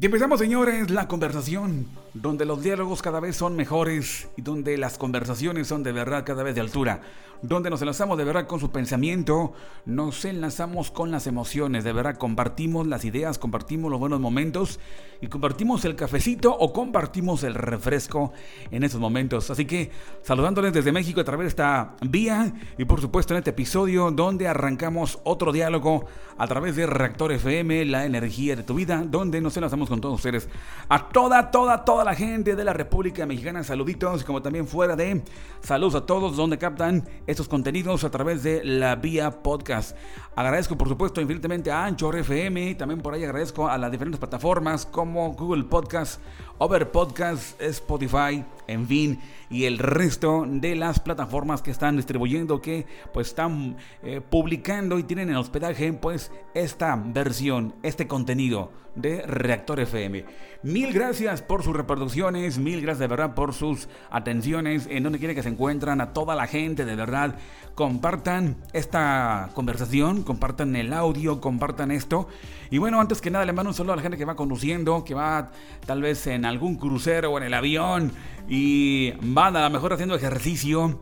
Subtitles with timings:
[0.00, 4.96] Y empezamos, señores, la conversación, donde los diálogos cada vez son mejores y donde las
[4.96, 7.00] conversaciones son de verdad cada vez de altura,
[7.42, 9.52] donde nos enlazamos de verdad con su pensamiento,
[9.86, 14.80] nos enlazamos con las emociones, de verdad compartimos las ideas, compartimos los buenos momentos
[15.20, 18.32] y compartimos el cafecito o compartimos el refresco
[18.70, 19.50] en esos momentos.
[19.50, 19.90] Así que
[20.22, 24.48] saludándoles desde México a través de esta vía y por supuesto en este episodio donde
[24.48, 26.06] arrancamos otro diálogo
[26.36, 30.16] a través de Reactor FM, la energía de tu vida, donde nos enlazamos con todos
[30.16, 30.48] ustedes.
[30.88, 35.22] A toda, toda, toda la gente de la República Mexicana, saluditos, como también fuera de
[35.60, 39.96] saludos a todos donde captan estos contenidos a través de la vía podcast.
[40.36, 44.86] Agradezco, por supuesto, infinitamente a Anchor FM, también por ahí agradezco a las diferentes plataformas
[44.86, 46.20] como Google Podcast,
[46.58, 49.20] Over Podcast, Spotify, en fin,
[49.50, 55.02] y el resto de las plataformas que están distribuyendo, que pues están eh, publicando y
[55.02, 58.70] tienen en hospedaje pues esta versión, este contenido
[59.00, 60.24] de Reactor FM.
[60.62, 65.34] Mil gracias por sus reproducciones, mil gracias de verdad por sus atenciones, en donde quiera
[65.34, 67.36] que se encuentran, a toda la gente de verdad,
[67.74, 72.28] compartan esta conversación, compartan el audio, compartan esto.
[72.70, 75.04] Y bueno, antes que nada le mando un saludo a la gente que va conduciendo,
[75.04, 75.52] que va
[75.86, 78.12] tal vez en algún crucero o en el avión
[78.48, 81.00] y van a lo mejor haciendo ejercicio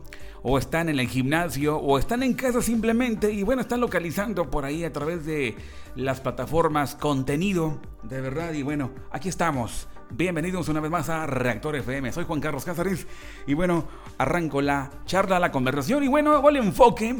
[0.49, 4.63] o están en el gimnasio o están en casa simplemente y bueno, están localizando por
[4.63, 5.57] ahí a través de
[5.95, 9.89] las plataformas contenido de verdad y bueno, aquí estamos.
[10.09, 12.13] Bienvenidos una vez más a Reactor FM.
[12.13, 13.07] Soy Juan Carlos Cázares
[13.45, 17.17] y bueno, arranco la charla, la conversación y bueno, hago el enfoque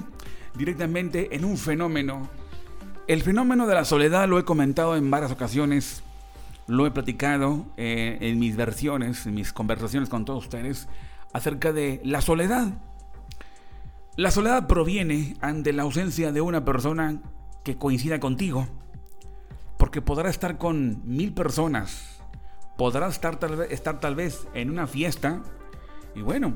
[0.56, 2.30] directamente en un fenómeno.
[3.08, 6.02] El fenómeno de la soledad lo he comentado en varias ocasiones
[6.66, 10.88] lo he platicado eh, en mis versiones, en mis conversaciones con todos ustedes,
[11.34, 12.74] acerca de la soledad.
[14.18, 17.22] La soledad proviene ante la ausencia de una persona
[17.64, 18.68] que coincida contigo,
[19.78, 22.20] porque podrá estar con mil personas,
[22.80, 25.44] podrá estar tal, vez, estar tal vez en una fiesta,
[26.16, 26.56] y bueno,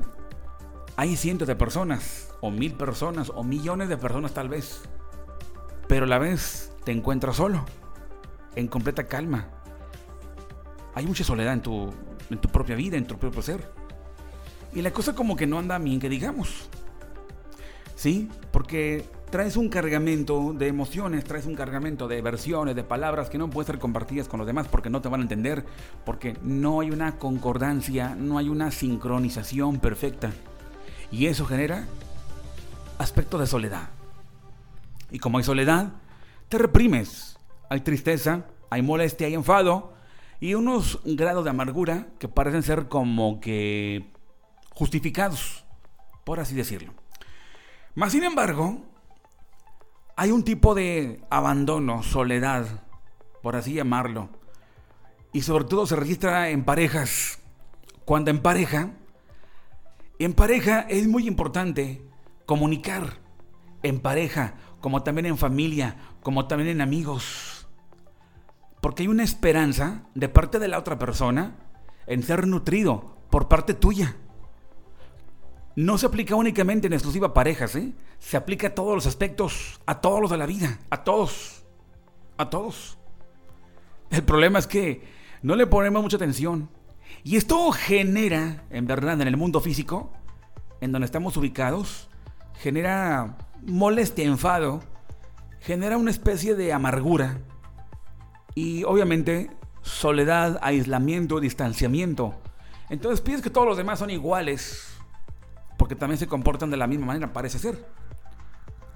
[0.96, 4.80] hay cientos de personas, o mil personas, o millones de personas tal vez,
[5.86, 7.64] pero a la vez te encuentras solo,
[8.56, 9.50] en completa calma,
[10.96, 11.94] hay mucha soledad en tu,
[12.28, 13.72] en tu propia vida, en tu propio ser.
[14.74, 16.68] Y la cosa como que no anda bien que digamos.
[18.02, 18.28] ¿Sí?
[18.50, 23.48] Porque traes un cargamento de emociones, traes un cargamento de versiones, de palabras que no
[23.48, 25.64] pueden ser compartidas con los demás porque no te van a entender,
[26.04, 30.32] porque no hay una concordancia, no hay una sincronización perfecta.
[31.12, 31.86] Y eso genera
[32.98, 33.90] aspecto de soledad.
[35.12, 35.92] Y como hay soledad,
[36.48, 37.38] te reprimes.
[37.68, 39.92] Hay tristeza, hay molestia, hay enfado,
[40.40, 44.10] y unos grados de amargura que parecen ser como que
[44.70, 45.64] justificados,
[46.24, 46.94] por así decirlo.
[47.94, 48.78] Más sin embargo,
[50.16, 52.84] hay un tipo de abandono, soledad,
[53.42, 54.30] por así llamarlo,
[55.32, 57.40] y sobre todo se registra en parejas.
[58.04, 58.90] Cuando en pareja,
[60.18, 62.02] en pareja es muy importante
[62.46, 63.20] comunicar,
[63.82, 67.62] en pareja, como también en familia, como también en amigos
[68.82, 71.54] porque hay una esperanza de parte de la otra persona
[72.08, 74.16] en ser nutrido por parte tuya.
[75.74, 77.92] No se aplica únicamente en exclusiva parejas, ¿eh?
[78.18, 81.64] Se aplica a todos los aspectos, a todos los de la vida, a todos,
[82.36, 82.98] a todos.
[84.10, 85.02] El problema es que
[85.42, 86.68] no le ponemos mucha atención.
[87.24, 90.12] Y esto genera, en verdad, en el mundo físico,
[90.80, 92.10] en donde estamos ubicados,
[92.54, 94.82] genera molestia, enfado,
[95.60, 97.38] genera una especie de amargura,
[98.54, 99.50] y obviamente
[99.82, 102.34] soledad, aislamiento, distanciamiento.
[102.90, 104.98] Entonces piensas que todos los demás son iguales,
[105.82, 107.84] porque también se comportan de la misma manera, parece ser.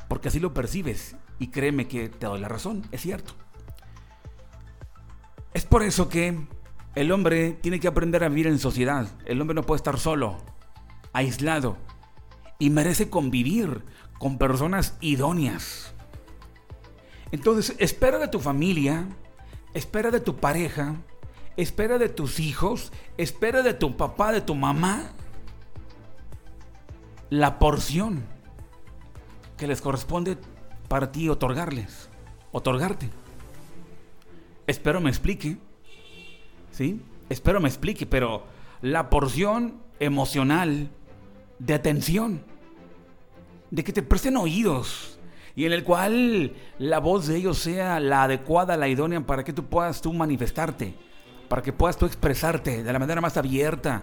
[0.07, 3.33] Porque así lo percibes y créeme que te doy la razón, es cierto.
[5.53, 6.47] Es por eso que
[6.95, 9.09] el hombre tiene que aprender a vivir en sociedad.
[9.25, 10.39] El hombre no puede estar solo,
[11.13, 11.77] aislado,
[12.61, 13.83] y merece convivir
[14.21, 15.93] con personas idóneas.
[17.33, 19.09] Entonces, espera de tu familia
[19.75, 20.95] espera de tu pareja,
[21.57, 25.11] espera de tus hijos, espera de tu papá, de tu mamá,
[27.31, 28.25] la porción
[29.57, 30.37] que les corresponde
[30.89, 32.09] para ti otorgarles,
[32.53, 33.11] otorgarte.
[34.67, 35.59] Espero me explique,
[36.71, 37.01] ¿sí?
[37.29, 38.45] Espero me explique, pero
[38.83, 40.91] la porción emocional
[41.59, 42.43] de atención,
[43.71, 45.19] de que te presten oídos,
[45.55, 49.55] y en el cual la voz de ellos sea la adecuada, la idónea para que
[49.55, 50.95] tú puedas tú manifestarte,
[51.49, 54.03] para que puedas tú expresarte de la manera más abierta,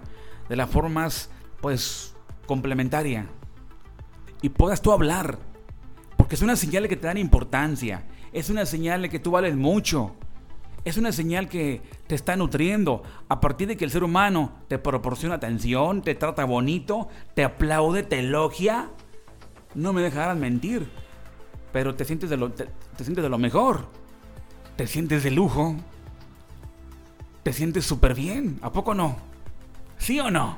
[0.50, 1.30] de la forma más,
[1.62, 2.13] pues,
[2.46, 3.28] complementaria.
[4.42, 5.40] Y puedas tú hablar,
[6.18, 8.04] porque es una señal de que te dan importancia,
[8.34, 10.16] es una señal de que tú vales mucho,
[10.86, 13.04] Es una señal que te está nutriendo.
[13.30, 18.04] A partir de que el ser humano te proporciona atención, te trata bonito, te aplaude,
[18.04, 18.90] te elogia,
[19.76, 20.90] no me dejarás mentir.
[21.72, 22.68] Pero te sientes de lo, te,
[22.98, 23.88] sientes de lo mejor.
[24.76, 25.76] Te sientes de lujo.
[27.44, 28.60] Te sientes súper bien.
[28.62, 29.16] ¿A poco no?
[29.98, 30.58] ¿Sí o no?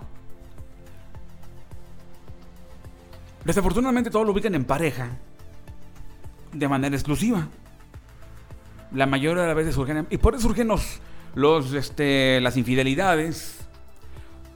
[3.45, 5.09] Desafortunadamente todo lo ubican en pareja.
[6.51, 7.47] De manera exclusiva
[8.95, 10.07] la mayoría de las veces surgen.
[10.09, 10.99] Y por eso surgen los,
[11.35, 13.59] los, este, las infidelidades.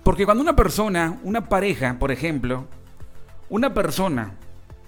[0.04, 2.66] Porque cuando una persona, una pareja, por ejemplo,
[3.50, 4.34] una persona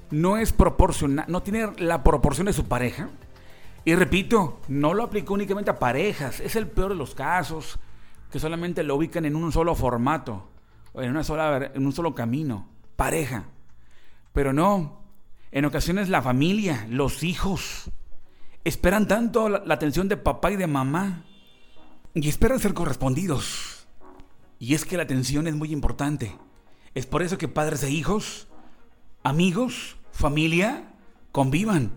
[0.09, 3.09] no es proporcional, no tiene la proporción de su pareja,
[3.83, 7.79] y repito, no lo aplico únicamente a parejas, es el peor de los casos,
[8.31, 10.49] que solamente lo ubican en un solo formato,
[10.93, 13.45] en, una sola, en un solo camino, pareja.
[14.33, 15.03] Pero no,
[15.51, 17.91] en ocasiones la familia, los hijos,
[18.63, 21.25] Esperan tanto la, atención de papá y de mamá
[22.13, 23.87] y esperan ser correspondidos.
[24.59, 26.37] Y es que la atención es muy importante.
[26.93, 28.47] Es por eso que padres e hijos,
[29.23, 30.93] amigos, familia,
[31.31, 31.91] convivan.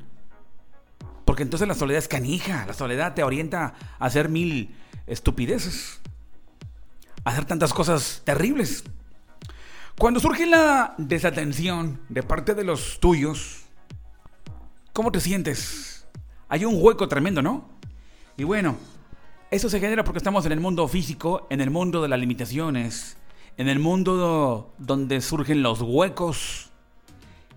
[1.27, 2.65] Porque entonces la soledad es canija.
[2.67, 4.75] La soledad te orienta a hacer mil
[5.07, 6.01] estupideces.
[7.25, 8.85] A hacer tantas cosas terribles.
[9.99, 13.63] Cuando surge la desatención de parte de los tuyos,
[14.93, 15.95] ¿cómo te sientes?
[16.55, 17.69] hay un hueco tremendo, ¿no?
[18.37, 18.77] Y bueno,
[19.51, 23.17] eso se genera porque estamos en el mundo físico, en el mundo de las limitaciones,
[23.57, 26.71] en el mundo donde surgen los huecos.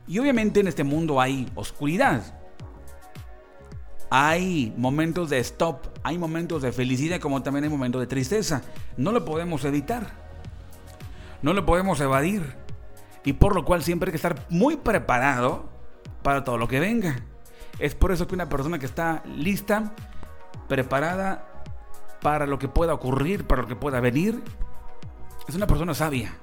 [0.08, 2.40] Y obviamente en este mundo hay oscuridad.
[4.10, 8.64] Hay momentos de stop, hay momentos de felicidad como también hay momentos de tristeza.
[8.98, 10.27] No lo podemos evitar.
[11.42, 12.56] No lo podemos evadir.
[13.24, 15.70] Y por lo cual siempre hay que estar muy preparado
[16.24, 17.18] para todo lo que venga.
[17.80, 19.94] Es por eso que una persona que está lista,
[20.68, 21.64] preparada
[22.22, 24.44] para lo que pueda ocurrir, para lo que pueda venir,
[25.48, 26.36] es una persona sabia.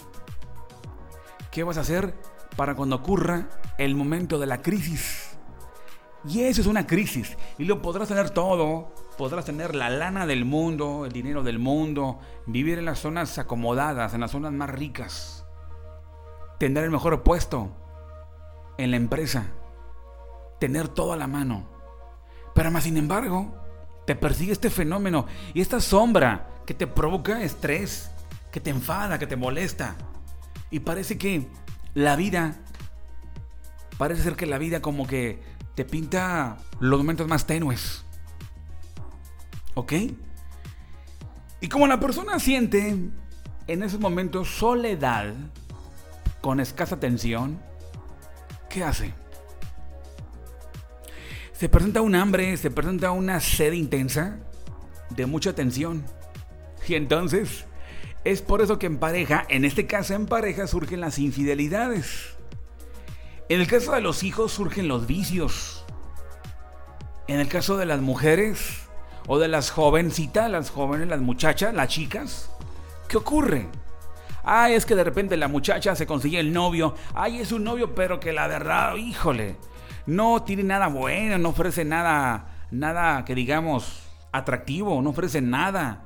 [1.50, 2.14] ¿Qué vas a hacer
[2.56, 3.48] para cuando ocurra
[3.78, 5.36] el momento de la crisis?
[6.26, 7.36] Y eso es una crisis.
[7.58, 8.92] Y lo podrás tener todo.
[9.18, 14.14] Podrás tener la lana del mundo, el dinero del mundo, vivir en las zonas acomodadas,
[14.14, 15.44] en las zonas más ricas.
[16.58, 17.70] Tener el mejor puesto
[18.78, 19.46] en la empresa
[20.64, 21.66] tener todo a la mano.
[22.54, 23.54] Pero más sin embargo,
[24.06, 28.10] te persigue este fenómeno y esta sombra que te provoca estrés,
[28.50, 29.94] que te enfada, que te molesta.
[30.70, 31.48] Y parece que
[31.92, 32.56] la vida,
[33.98, 35.42] parece ser que la vida como que
[35.74, 38.03] te pinta los momentos más tenues.
[39.74, 39.92] ¿Ok?
[41.60, 42.96] Y como la persona siente
[43.66, 45.34] en esos momentos soledad,
[46.40, 47.58] con escasa atención,
[48.68, 49.14] ¿qué hace?
[51.54, 54.38] se presenta un hambre, se presenta una sed intensa
[55.10, 56.04] de mucha tensión.
[56.86, 57.64] Y entonces,
[58.24, 62.36] es por eso que en pareja, en este caso en pareja, surgen las infidelidades.
[63.48, 65.84] En el caso de los hijos surgen los vicios.
[67.28, 68.80] En el caso de las mujeres
[69.26, 72.50] o de las jovencitas, las jóvenes, las muchachas, las chicas,
[73.08, 73.68] ¿qué ocurre?
[74.42, 76.94] Ay, es que de repente la muchacha se consigue el novio.
[77.14, 79.56] Ay, es un novio, pero que la verdad, híjole,
[80.06, 86.02] no tiene nada bueno, no ofrece nada, nada que digamos atractivo, no ofrece nada.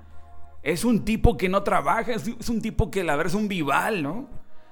[0.62, 4.02] Es un tipo que no trabaja, es, un tipo que la verdad es un vival,
[4.02, 4.28] ¿no?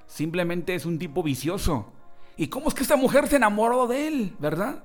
[0.07, 1.93] Simplemente es un tipo vicioso.
[2.37, 4.85] ¿Y cómo es que esta mujer se enamoró de él, verdad?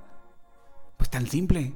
[0.97, 1.73] Pues tan simple.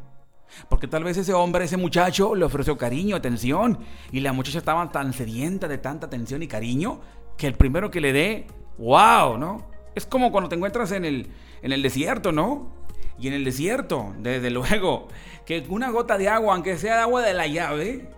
[0.69, 3.79] Porque tal vez ese hombre, ese muchacho, le ofreció cariño, atención,
[4.11, 7.01] y la muchacha estaba tan sedienta de tanta atención y cariño
[7.37, 8.47] que el primero que le dé,
[8.77, 9.67] wow, ¿no?
[9.95, 11.29] Es como cuando te encuentras en el,
[11.61, 12.73] en el desierto, ¿no?
[13.17, 15.07] Y en el desierto, desde luego,
[15.45, 18.09] que una gota de agua, aunque sea de agua de la llave,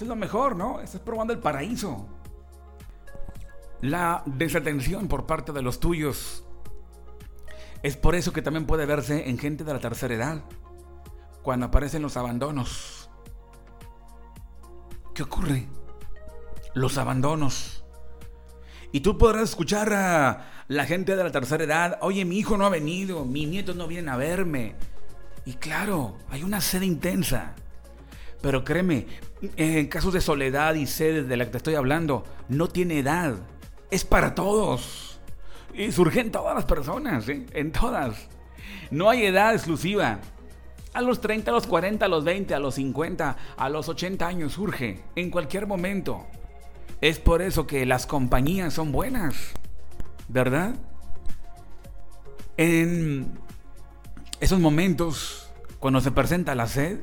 [0.00, 0.80] es lo mejor, ¿no?
[0.80, 2.06] Estás probando el paraíso.
[3.80, 6.44] La desatención por parte de los tuyos.
[7.82, 10.42] Es por eso que también puede verse en gente de la tercera edad,
[11.42, 13.10] cuando aparecen los abandonos.
[15.14, 15.66] ¿Qué ocurre?
[16.74, 17.84] Los abandonos.
[18.92, 22.66] Y tú podrás escuchar a la gente de la tercera edad, oye, mi hijo no
[22.66, 24.74] ha venido, mis nietos no vienen a verme.
[25.44, 27.54] Y claro, hay una sed intensa.
[28.42, 29.06] Pero créeme,
[29.56, 33.36] en casos de soledad y sed de la que te estoy hablando, no tiene edad.
[33.90, 35.20] Es para todos.
[35.74, 37.46] Y surge en todas las personas, ¿eh?
[37.52, 38.28] en todas.
[38.90, 40.20] No hay edad exclusiva.
[40.92, 44.26] A los 30, a los 40, a los 20, a los 50, a los 80
[44.26, 45.00] años surge.
[45.14, 46.26] En cualquier momento.
[47.00, 49.34] Es por eso que las compañías son buenas,
[50.28, 50.74] ¿verdad?
[52.56, 53.38] En
[54.40, 57.00] esos momentos, cuando se presenta la sed,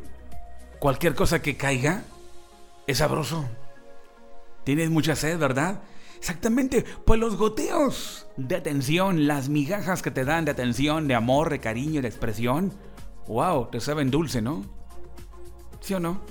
[0.79, 2.03] cualquier cosa que caiga
[2.85, 3.45] es sabroso.
[4.63, 5.81] Tienes mucha sed, ¿verdad?
[6.17, 11.49] Exactamente, pues los goteos de atención, las migajas que te dan de atención, de amor,
[11.49, 12.73] de cariño, de expresión,
[13.27, 14.65] wow, te saben dulce, ¿no?
[15.79, 16.21] ¿Sí o no?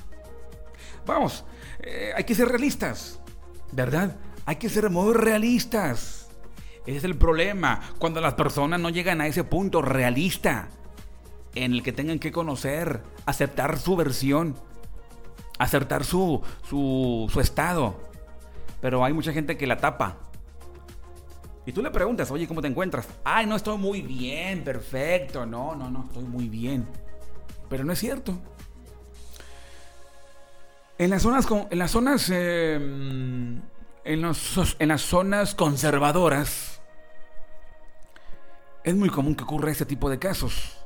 [1.07, 1.45] Vamos,
[1.81, 3.21] eh, hay que ser realistas,
[3.73, 4.17] ¿verdad?
[4.45, 6.29] Hay que ser muy realistas.
[6.87, 10.69] Ese es el problema, cuando las personas no llegan a ese punto realista
[11.55, 14.57] en el que tengan que conocer, aceptar su versión,
[15.59, 18.01] aceptar su, su, su estado.
[18.81, 20.19] Pero hay mucha gente que la tapa.
[21.67, 23.09] Y tú le preguntas, oye, ¿cómo te encuentras?
[23.25, 25.45] Ay, no estoy muy bien, perfecto.
[25.45, 26.87] No, no, no, estoy muy bien.
[27.69, 28.39] Pero no es cierto.
[30.97, 33.61] En las zonas, en las zonas, em,
[34.05, 34.33] en,
[34.79, 36.81] en las zonas conservadoras,
[38.85, 40.79] es muy común que ocurra este tipo de casos,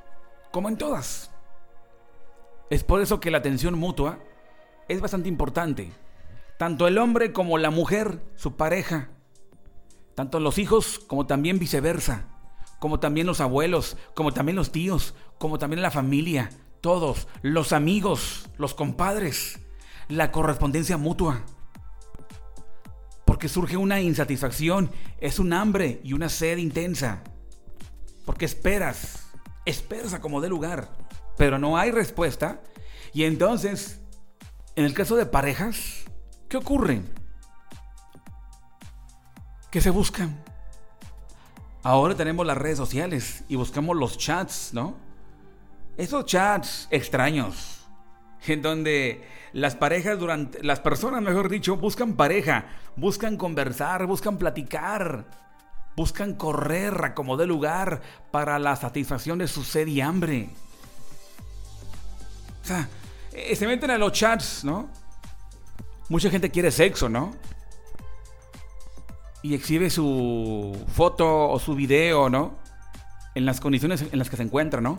[0.51, 1.31] como en todas.
[2.71, 4.19] Es por eso que la atención mutua
[4.89, 5.93] es bastante importante.
[6.57, 9.11] Tanto el hombre como la mujer, su pareja,
[10.15, 12.27] tanto los hijos como también viceversa,
[12.79, 16.51] como también los abuelos, como también los tíos, como también la familia,
[16.81, 19.61] todos, los amigos, los compadres
[20.11, 21.43] la correspondencia mutua.
[23.25, 24.91] Porque surge una insatisfacción,
[25.21, 27.23] es un hambre y una sed intensa.
[28.27, 29.31] Porque esperas,
[29.65, 30.91] esperas a como dé lugar,
[31.37, 32.61] pero no hay respuesta.
[33.15, 34.01] Y entonces,
[34.77, 36.05] en el caso de parejas,
[36.49, 37.03] ¿qué ocurre?
[39.71, 40.37] Que se buscan.
[41.83, 44.97] Ahora tenemos las redes sociales y buscamos los chats, ¿no?
[45.97, 47.87] Esos chats extraños,
[48.47, 55.25] en donde las parejas durante, las personas, mejor dicho, buscan pareja, buscan conversar, buscan platicar,
[55.97, 60.51] buscan correr a como de lugar para la satisfacción de su sed y hambre.
[62.63, 62.89] O sea,
[63.33, 64.89] eh, se meten a los chats, ¿no?
[66.09, 67.35] Mucha gente quiere sexo, ¿no?
[69.43, 72.55] Y exhibe su foto o su video, ¿no?
[73.35, 74.99] En las condiciones en las que se encuentra, ¿no?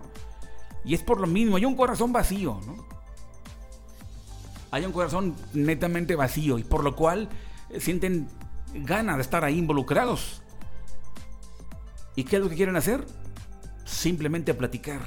[0.83, 3.01] Y es por lo mismo, hay un corazón vacío, ¿no?
[4.71, 7.29] hay un corazón netamente vacío y por lo cual
[7.69, 8.29] eh, sienten
[8.73, 10.41] ganas de estar ahí involucrados.
[12.15, 13.05] ¿Y qué es lo que quieren hacer?
[13.85, 15.01] Simplemente platicar.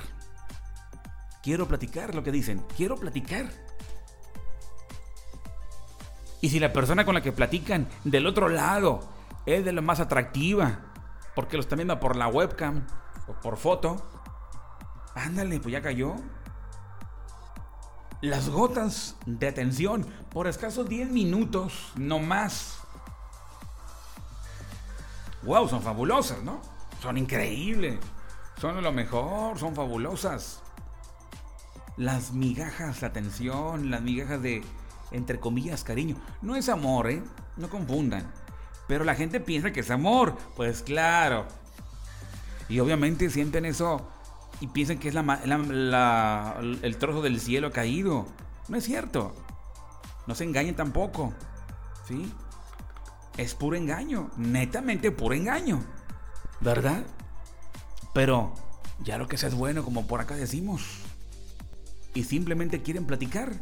[1.43, 2.63] Quiero platicar, lo que dicen.
[2.77, 3.51] Quiero platicar.
[6.41, 9.01] Y si la persona con la que platican del otro lado
[9.47, 10.81] es de lo más atractiva,
[11.35, 12.87] porque lo están viendo por la webcam
[13.27, 14.03] o por foto,
[15.15, 16.17] ándale, pues ya cayó
[18.25, 22.79] las gotas de atención por escasos 10 minutos, no más.
[25.43, 25.69] ¡Wow!
[25.69, 26.63] Son fabulosas, ¿no?
[27.03, 27.99] Son increíbles.
[28.59, 30.63] Son lo mejor, son fabulosas.
[31.99, 34.65] Las migajas de atención, las migajas de,
[35.11, 36.17] entre comillas, cariño.
[36.41, 37.23] No es amor, ¿eh?
[37.59, 38.33] No confundan.
[38.87, 40.37] Pero la gente piensa que es amor.
[40.57, 41.47] Pues claro.
[42.69, 44.09] Y obviamente sienten eso
[44.61, 48.27] y piensan que es la, el trozo del cielo caído.
[48.69, 49.35] No es cierto.
[50.27, 51.33] No se engañen tampoco.
[52.07, 52.33] ¿Sí?
[53.37, 54.31] Es puro engaño.
[54.37, 55.83] Netamente puro engaño.
[56.61, 57.05] ¿Verdad?
[58.15, 58.55] Pero
[59.03, 60.83] ya lo que sea es bueno, como por acá decimos.
[62.15, 63.53] Y simplemente quieren platicar.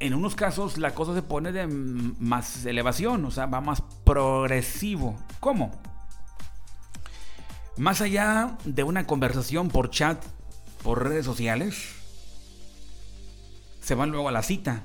[0.00, 5.16] En unos casos la cosa se pone de más elevación, o sea, va más progresivo.
[5.40, 5.72] ¿Cómo?
[7.76, 10.24] Más allá de una conversación por chat,
[10.82, 11.94] por redes sociales,
[13.80, 14.84] se van luego a la cita.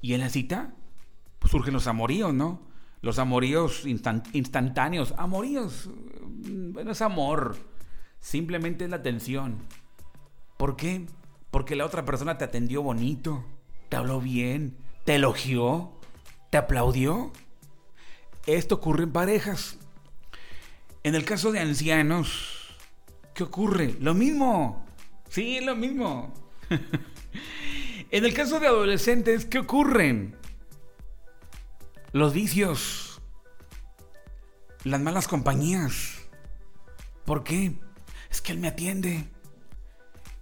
[0.00, 0.74] Y en la cita
[1.38, 2.60] pues, surgen los amoríos, ¿no?
[3.00, 5.14] Los amoríos instantáneos.
[5.18, 5.90] Amoríos,
[6.72, 7.56] bueno, es amor.
[8.20, 9.58] Simplemente es la atención.
[10.56, 11.06] ¿Por qué?
[11.50, 13.44] Porque la otra persona te atendió bonito,
[13.88, 15.92] te habló bien, te elogió,
[16.50, 17.32] te aplaudió.
[18.46, 19.78] Esto ocurre en parejas.
[21.02, 22.76] En el caso de ancianos,
[23.34, 23.96] ¿qué ocurre?
[24.00, 24.86] Lo mismo.
[25.28, 26.32] Sí, lo mismo.
[28.10, 30.36] en el caso de adolescentes, ¿qué ocurren?
[32.12, 33.20] Los vicios.
[34.84, 36.20] Las malas compañías.
[37.24, 37.74] ¿Por qué?
[38.30, 39.24] Es que él me atiende.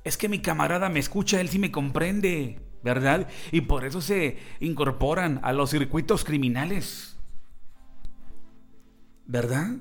[0.05, 3.29] Es que mi camarada me escucha, él sí me comprende, ¿verdad?
[3.51, 7.17] Y por eso se incorporan a los circuitos criminales.
[9.27, 9.77] ¿Verdad?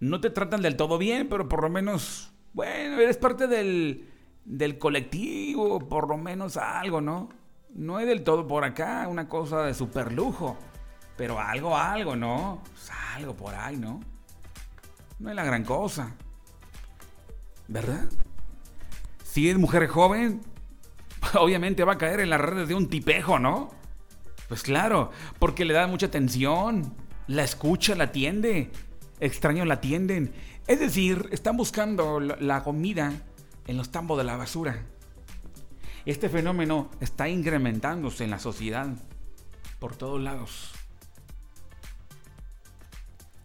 [0.00, 4.08] no te tratan del todo bien, pero por lo menos, bueno, eres parte del,
[4.44, 7.28] del colectivo, por lo menos algo, ¿no?
[7.74, 10.56] No es del todo por acá, una cosa de super lujo,
[11.16, 12.62] pero algo, algo, ¿no?
[12.72, 14.00] Pues algo por ahí, ¿no?
[15.18, 16.14] No es la gran cosa.
[17.68, 18.04] ¿Verdad?
[19.24, 20.40] Si es mujer joven,
[21.34, 23.70] obviamente va a caer en las redes de un tipejo, ¿no?
[24.48, 26.94] Pues claro, porque le da mucha atención,
[27.26, 28.70] la escucha, la atiende,
[29.20, 30.32] extraños la atienden.
[30.66, 33.12] Es decir, están buscando la comida
[33.66, 34.84] en los tambos de la basura.
[36.04, 38.88] Este fenómeno está incrementándose en la sociedad
[39.80, 40.72] por todos lados.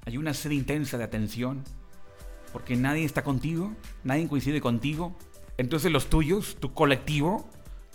[0.05, 1.63] Hay una sed intensa de atención
[2.51, 3.73] porque nadie está contigo,
[4.03, 5.15] nadie coincide contigo.
[5.57, 7.49] Entonces los tuyos, tu colectivo,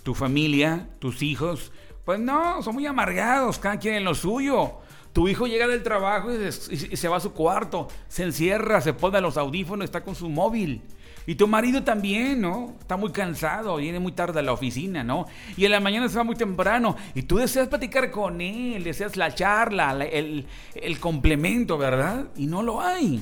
[0.07, 1.73] tu familia, tus hijos,
[2.05, 4.75] pues no, son muy amargados, cada quien en lo suyo.
[5.11, 9.19] Tu hijo llega del trabajo y se, va a su cuarto, se encierra, se pone
[9.19, 10.81] los audífonos, está con su móvil.
[11.25, 12.77] Y tu marido también, ¿no?
[12.79, 15.25] Está muy cansado, viene muy tarde a la oficina, ¿no?
[15.57, 16.95] Y en la mañana se va muy temprano.
[17.13, 22.27] Y tú deseas platicar con él, deseas la charla, el, el complemento, ¿verdad?
[22.37, 23.21] Y no lo hay.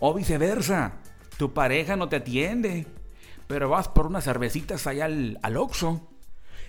[0.00, 0.96] O viceversa,
[1.38, 2.86] tu pareja no te atiende,
[3.46, 6.08] pero vas por unas cervecitas allá al, al Oxxo.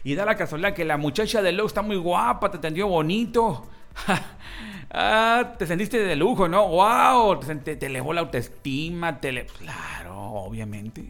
[0.04, 3.68] Y da la casualidad que la muchacha del Oxxo está muy guapa, te atendió bonito.
[4.92, 6.68] ah, te sentiste de lujo, ¿no?
[6.68, 7.40] ¡Wow!
[7.40, 9.46] Te, elevó la autoestima, te le...
[9.46, 11.06] Claro, obviamente,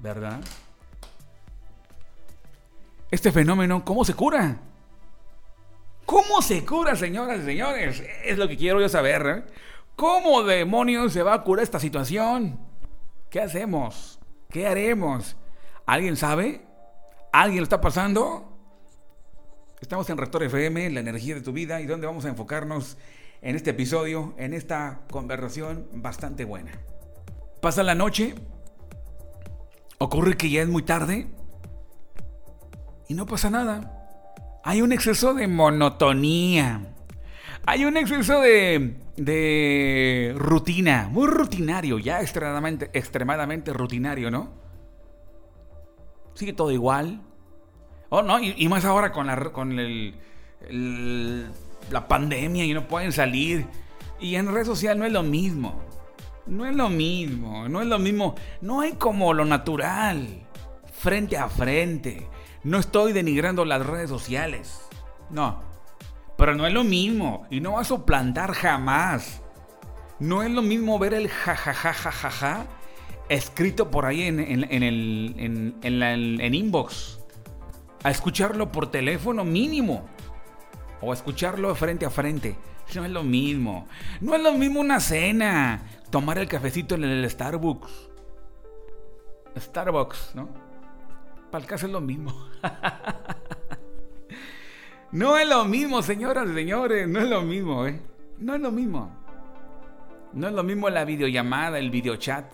[0.00, 0.40] ¿verdad?
[3.10, 4.56] Este fenómeno, ¿cómo se cura?
[6.04, 8.02] ¿Cómo se cura, señoras y señores?
[8.24, 9.26] Es lo que quiero yo saber.
[9.26, 9.52] ¿eh?
[9.96, 12.58] ¿Cómo demonios se va a curar esta situación?
[13.30, 14.18] ¿Qué hacemos?
[14.54, 15.36] ¿Qué haremos?
[15.84, 16.64] ¿Alguien sabe?
[17.32, 18.56] ¿Alguien lo está pasando?
[19.80, 22.96] Estamos en Rector FM, la energía de tu vida, y donde vamos a enfocarnos
[23.42, 26.70] en este episodio, en esta conversación bastante buena.
[27.60, 28.36] Pasa la noche,
[29.98, 31.26] ocurre que ya es muy tarde,
[33.08, 34.06] y no pasa nada.
[34.62, 36.94] Hay un exceso de monotonía.
[37.66, 44.48] Hay un exceso de de rutina, muy rutinario, ya extremadamente, extremadamente rutinario, ¿no?
[46.34, 47.20] Sigue todo igual.
[48.08, 50.14] Oh, no, y, más ahora con la, con el,
[51.90, 53.66] la pandemia y no pueden salir.
[54.20, 55.82] Y en red social no es lo mismo.
[56.46, 58.34] No es lo mismo, no es lo mismo.
[58.60, 60.26] No hay como lo natural,
[60.92, 62.28] frente a frente.
[62.64, 64.86] No estoy denigrando las redes sociales.
[65.30, 65.60] No,
[66.44, 69.40] pero no es lo mismo y no va a suplantar jamás.
[70.18, 72.66] No es lo mismo ver el jajajajaja
[73.30, 77.18] escrito por ahí en, en, el, en, en inbox.
[78.02, 80.04] A escucharlo por teléfono mínimo.
[81.00, 82.58] O a escucharlo frente a frente.
[82.94, 83.88] No es lo mismo.
[84.20, 85.80] No es lo mismo una cena.
[86.10, 87.90] Tomar el cafecito en el Starbucks.
[89.56, 90.50] Starbucks, ¿no?
[91.50, 92.34] Para el caso es lo mismo.
[95.14, 98.00] No es lo mismo, señoras y señores, no es lo mismo, ¿eh?
[98.38, 99.12] No es lo mismo.
[100.32, 102.44] No es lo mismo la videollamada, el videochat.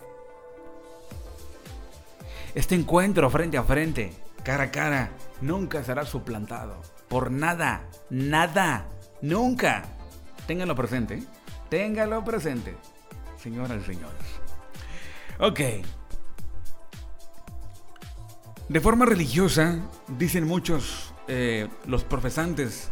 [2.53, 5.09] Este encuentro frente a frente, cara a cara,
[5.41, 6.79] nunca será suplantado.
[7.09, 8.85] Por nada, nada,
[9.23, 9.85] nunca.
[10.45, 11.23] Ténganlo presente, ¿eh?
[11.67, 12.75] ténganlo presente,
[13.37, 14.39] señoras y señores.
[15.39, 15.59] Ok.
[18.69, 22.89] De forma religiosa, dicen muchos eh, los profesantes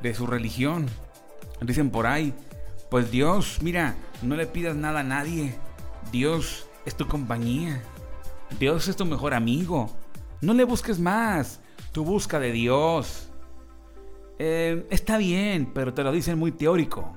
[0.00, 0.88] de su religión.
[1.60, 2.34] Dicen por ahí,
[2.90, 5.54] pues Dios, mira, no le pidas nada a nadie.
[6.10, 7.80] Dios es tu compañía.
[8.58, 9.88] Dios es tu mejor amigo.
[10.40, 11.60] No le busques más.
[11.92, 13.30] Tu busca de Dios.
[14.40, 17.16] Eh, está bien, pero te lo dicen muy teórico.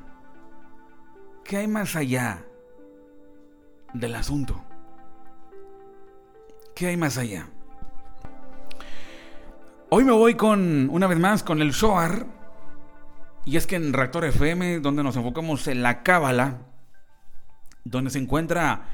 [1.43, 2.45] ¿Qué hay más allá
[3.95, 4.63] del asunto?
[6.75, 7.49] ¿Qué hay más allá?
[9.89, 12.25] Hoy me voy con, una vez más, con el Zohar.
[13.45, 16.61] Y es que en Reactor FM, donde nos enfocamos en la Cábala,
[17.83, 18.89] donde se encuentra,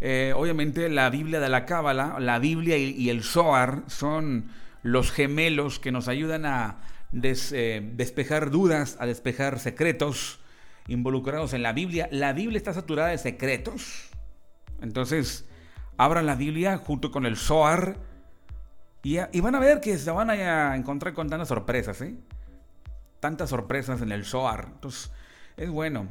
[0.00, 4.50] eh, obviamente, la Biblia de la Cábala, la Biblia y, el Zohar son
[4.82, 6.78] los gemelos que nos ayudan a
[7.12, 10.40] eh, despejar dudas, a despejar secretos
[10.88, 12.08] involucrados en la Biblia.
[12.12, 14.08] La Biblia está saturada de secretos.
[14.80, 15.46] Entonces,
[15.98, 18.09] abran la Biblia junto con el Zohar
[19.02, 22.14] y, van a ver que se van a encontrar con tantas sorpresas, ¿eh?
[23.18, 24.68] Tantas sorpresas en el Zohar.
[24.74, 25.10] Entonces,
[25.56, 26.08] es bueno.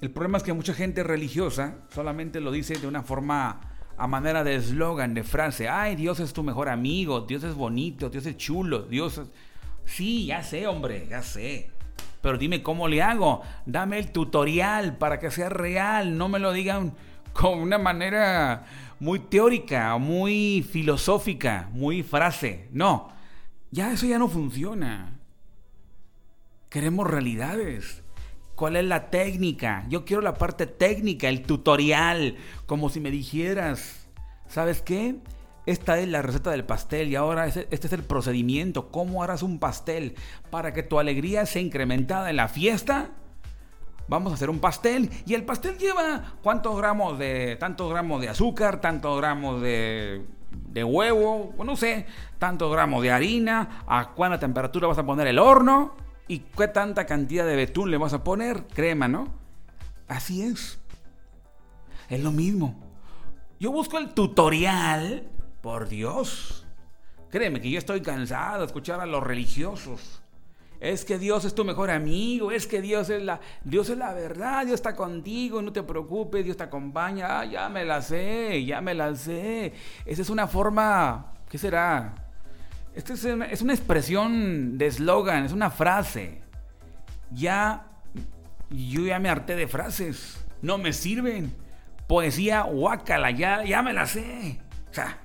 [0.00, 3.60] El problema es que mucha gente religiosa solamente lo dice de una forma
[3.96, 5.68] a manera de eslogan, de frase.
[5.68, 9.26] Ay, Dios es tu mejor amigo, Dios es bonito, Dios es chulo, Dios es...
[9.84, 11.70] Sí, ya sé, hombre, ya sé.
[12.20, 13.42] Pero dime cómo le hago.
[13.66, 16.16] Dame el tutorial para que sea real.
[16.16, 16.94] No me lo digan
[17.38, 18.66] con una manera
[18.98, 22.68] muy teórica, muy filosófica, muy frase.
[22.72, 23.12] No,
[23.70, 25.20] ya eso ya no funciona.
[26.68, 28.02] Queremos realidades.
[28.56, 29.86] ¿Cuál es la técnica?
[29.88, 34.08] Yo quiero la parte técnica, el tutorial, como si me dijeras,
[34.48, 35.14] ¿sabes qué?
[35.64, 38.90] esta es la receta del pastel y ahora este es el procedimiento.
[38.90, 40.14] ¿Cómo harás un pastel
[40.50, 43.10] para que tu alegría sea incrementada en la fiesta?
[44.08, 48.30] Vamos a hacer un pastel y el pastel lleva cuántos gramos de tantos gramos de
[48.30, 52.06] azúcar, tantos gramos de, de huevo, no sé,
[52.38, 55.94] tantos gramos de harina, a cuánta temperatura vas a poner el horno
[56.26, 59.28] y qué tanta cantidad de betún le vas a poner, crema, ¿no?
[60.08, 60.78] Así es.
[62.08, 62.74] Es lo mismo.
[63.60, 65.28] Yo busco el tutorial
[65.60, 66.66] por Dios.
[67.30, 70.17] Créeme que yo estoy cansado de escuchar a los religiosos.
[70.80, 74.12] Es que Dios es tu mejor amigo, es que Dios es la, Dios es la
[74.12, 77.40] verdad, Dios está contigo, no te preocupes, Dios te acompaña.
[77.40, 79.72] Ah, ya me la sé, ya me la sé.
[80.04, 82.14] Esa es una forma, ¿qué será?
[82.94, 86.42] Esta es una, es una expresión de eslogan, es una frase.
[87.32, 87.86] Ya,
[88.70, 91.54] yo ya me harté de frases, no me sirven.
[92.06, 94.60] Poesía, guácala, ya, ya me la sé.
[94.90, 95.18] O sea,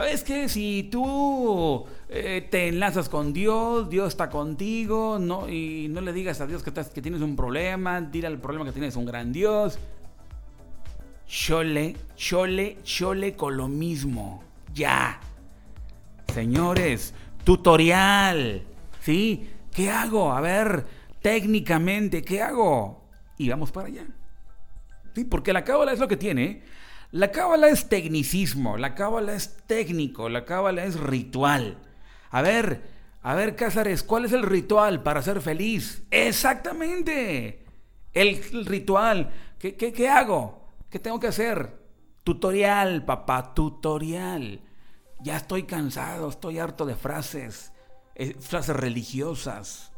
[0.00, 6.00] es que si tú eh, te enlazas con Dios, Dios está contigo, no, y no
[6.00, 6.70] le digas a Dios que,
[7.02, 9.78] tienes un problema, dile al problema que tienes un gran Dios.
[11.26, 14.42] Chole, chole, chole con lo mismo.
[14.74, 15.20] Ya.
[16.32, 17.12] Señores,
[17.44, 18.62] tutorial.
[19.00, 19.50] ¿Sí?
[19.74, 20.32] ¿Qué hago?
[20.32, 20.86] A ver,
[21.20, 23.04] técnicamente, ¿qué hago?
[23.36, 24.06] Y vamos para allá.
[25.14, 25.24] ¿Sí?
[25.24, 26.62] Porque la cábala es lo que tiene.
[27.12, 31.76] La cábala es tecnicismo, la cábala es técnico, la cábala es ritual.
[32.30, 32.80] A ver,
[33.20, 36.04] a ver, Cázares, ¿cuál es el ritual para ser feliz?
[36.10, 37.66] Exactamente.
[38.14, 39.30] El, ritual.
[39.58, 40.68] ¿Qué, ¿Qué, qué, hago?
[40.88, 41.78] ¿Qué tengo que hacer?
[42.24, 44.62] Tutorial, papá, tutorial.
[45.20, 47.72] Ya estoy cansado, estoy harto de frases,
[48.14, 49.91] eh, frases religiosas.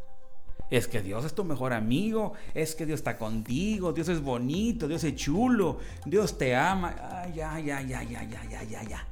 [0.70, 4.88] Es que Dios es tu mejor amigo, es que Dios está contigo, Dios es bonito,
[4.88, 6.94] Dios es chulo, Dios te ama.
[7.12, 9.06] Ay, ya, ya, ya, ya, ya, ya, ya, ya.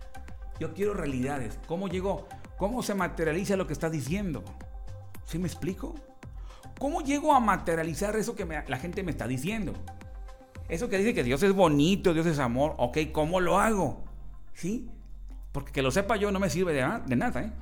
[0.58, 1.58] Yo quiero realidades.
[1.66, 2.26] ¿Cómo llegó?
[2.56, 4.42] ¿Cómo se materializa lo que está diciendo?
[5.26, 5.94] ¿Sí me explico?
[6.78, 9.74] ¿Cómo llego a materializar eso que la gente me está diciendo?
[10.68, 12.74] Eso que dice que Dios es bonito, Dios es amor.
[12.78, 14.04] Ok, ¿cómo lo hago?
[14.54, 14.90] ¿Sí?
[15.52, 17.52] Porque que lo sepa yo no me sirve de, de nada, ¿eh?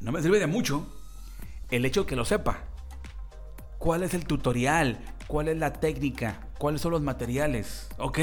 [0.00, 0.86] No me sirve de mucho
[1.70, 2.64] el hecho que lo sepa.
[3.78, 4.98] ¿Cuál es el tutorial?
[5.26, 6.48] ¿Cuál es la técnica?
[6.58, 7.88] ¿Cuáles son los materiales?
[7.98, 8.18] ¿Ok?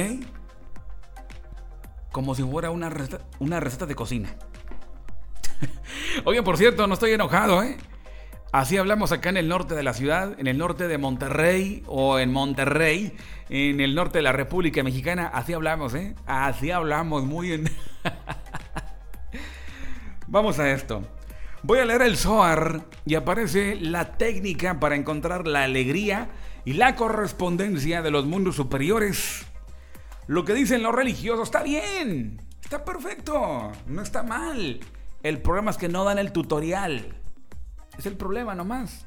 [2.12, 4.30] Como si fuera una receta, una receta de cocina.
[6.26, 7.78] Oye, por cierto, no estoy enojado, ¿eh?
[8.52, 12.20] Así hablamos acá en el norte de la ciudad, en el norte de Monterrey o
[12.20, 13.18] en Monterrey,
[13.50, 15.28] en el norte de la República Mexicana.
[15.34, 16.14] Así hablamos, ¿eh?
[16.28, 17.70] Así hablamos, muy bien.
[20.28, 21.02] Vamos a esto.
[21.66, 26.28] Voy a leer el Zohar y aparece la técnica para encontrar la alegría
[26.66, 29.46] y la correspondencia de los mundos superiores.
[30.28, 34.82] Lo que dicen los religiosos está bien, está perfecto, no está mal.
[35.24, 37.16] El problema es que no dan el tutorial.
[37.98, 39.06] Es el problema nomás.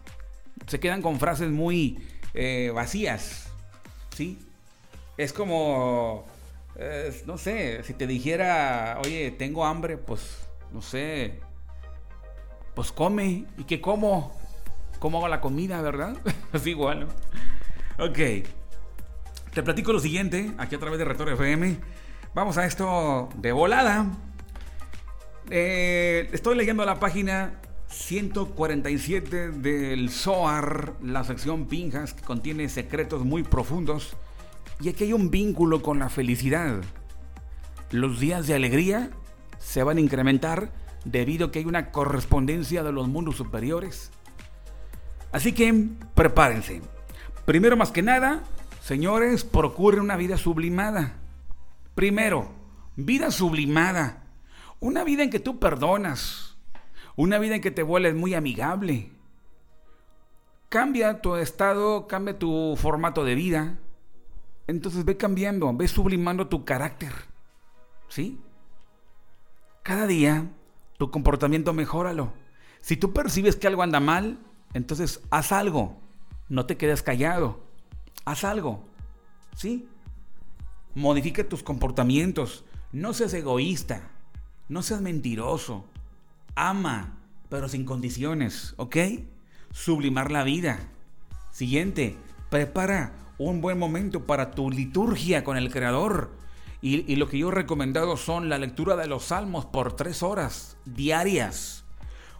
[0.67, 1.99] Se quedan con frases muy
[2.33, 3.53] eh, vacías.
[4.17, 4.39] ¿Sí?
[5.19, 6.25] Es como,
[6.77, 11.41] eh, no sé, si te dijera, oye, tengo hambre, pues, no sé,
[12.77, 13.47] pues come.
[13.57, 14.39] ¿Y qué como?
[15.01, 16.17] ¿Cómo hago la comida, verdad?
[16.53, 18.05] es igual, ¿no?
[18.05, 18.47] Ok.
[19.53, 21.79] Te platico lo siguiente, aquí a través de Retor FM.
[22.35, 24.07] Vamos a esto de volada.
[25.49, 27.55] Eh, estoy leyendo la página
[27.89, 34.17] 147 del SOAR, la sección Pinjas, que contiene secretos muy profundos.
[34.81, 36.83] Y aquí hay un vínculo con la felicidad.
[37.91, 39.11] Los días de alegría
[39.59, 40.71] se van a incrementar
[41.07, 44.11] debido a que hay una correspondencia de los mundos superiores.
[45.33, 46.83] Así que prepárense.
[47.45, 48.43] Primero más que nada,
[48.83, 51.15] señores, procuren una vida sublimada.
[51.95, 52.51] Primero,
[52.97, 54.25] vida sublimada.
[54.81, 56.57] Una vida en que tú perdonas.
[57.15, 59.13] Una vida en que te vuelves muy amigable.
[60.69, 63.79] Cambia tu estado, cambia tu formato de vida.
[64.67, 67.13] Entonces ve cambiando, ve sublimando tu carácter.
[68.09, 68.41] ¿Sí?
[69.85, 70.51] Cada día
[70.99, 72.33] tu comportamiento mejóralo.
[72.81, 74.39] Si tú percibes que algo anda mal,
[74.75, 75.99] entonces haz algo.
[76.49, 77.61] No te quedes callado.
[78.25, 78.85] Haz algo.
[79.57, 79.89] ¿Sí?
[80.95, 82.65] Modifica tus comportamientos.
[82.93, 84.11] No seas egoísta.
[84.69, 85.85] No seas mentiroso.
[86.55, 88.97] Ama, pero sin condiciones, ¿ok?
[89.73, 90.79] Sublimar la vida.
[91.51, 92.17] Siguiente,
[92.51, 96.36] prepara un buen momento para tu liturgia con el Creador.
[96.83, 100.77] Y, lo que yo he recomendado son la lectura de los salmos por tres horas
[100.85, 101.85] diarias.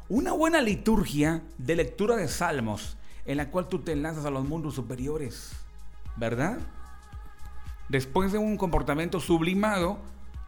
[0.09, 4.47] Una buena liturgia de lectura de salmos en la cual tú te enlazas a los
[4.47, 5.53] mundos superiores.
[6.17, 6.59] ¿Verdad?
[7.89, 9.99] Después de un comportamiento sublimado,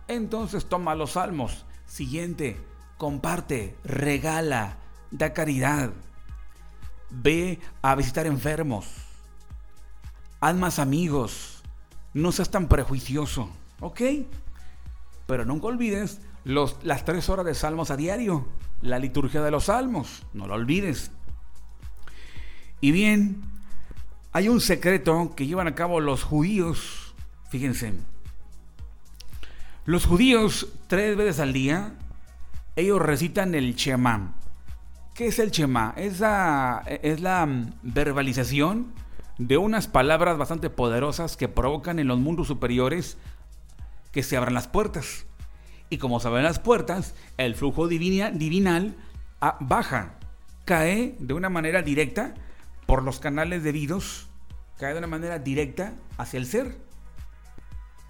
[0.06, 1.66] Entonces toma los salmos.
[1.84, 2.58] Siguiente,
[2.96, 4.78] comparte, regala,
[5.10, 5.90] da caridad.
[7.10, 8.86] Ve a visitar enfermos.
[10.40, 11.62] Haz más amigos.
[12.14, 13.50] No seas tan prejuicioso.
[13.80, 14.00] ¿Ok?
[15.26, 18.46] Pero nunca olvides las tres horas de salmos a diario.
[18.80, 20.24] La liturgia de los salmos.
[20.32, 21.10] No lo olvides.
[22.80, 23.42] Y bien,
[24.32, 27.14] hay un secreto que llevan a cabo los judíos.
[27.50, 27.94] Fíjense.
[29.84, 31.94] Los judíos tres veces al día,
[32.76, 34.34] ellos recitan el Shema.
[35.14, 35.94] ¿Qué es el Shema?
[35.96, 38.92] Es la, es la mm, verbalización
[39.38, 43.16] de unas palabras bastante poderosas que provocan en los mundos superiores
[44.18, 45.26] que se abran las puertas.
[45.90, 48.96] Y como se abren las puertas, el flujo divinal
[49.40, 50.18] ah, baja,
[50.64, 52.34] cae de una manera directa
[52.86, 54.26] por los canales debidos,
[54.76, 56.78] cae de una manera directa hacia el ser.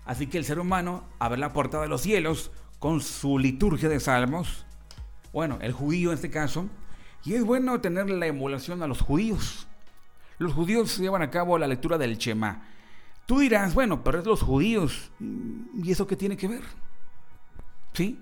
[0.06, 4.00] Así que el ser humano abre la puerta de los cielos con su liturgia de
[4.00, 4.64] salmos.
[5.30, 6.70] Bueno, el judío en este caso
[7.22, 9.68] y es bueno tener la emulación a los judíos.
[10.38, 12.62] Los judíos llevan a cabo la lectura del Shema.
[13.28, 15.10] Tú dirás, bueno, pero es los judíos.
[15.20, 16.62] ¿Y eso qué tiene que ver?
[17.92, 18.18] ¿Sí?